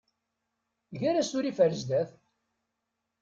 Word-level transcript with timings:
Ger 0.99 1.15
asurif 1.21 1.57
ar 1.63 1.73
zdat! 1.81 2.11